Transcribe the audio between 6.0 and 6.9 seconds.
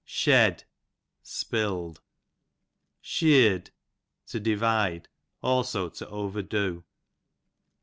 over do.